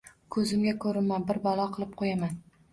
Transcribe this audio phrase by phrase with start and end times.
[0.37, 2.37] Koʻzimga koʻrinma, bir balo qilib qoʻyaman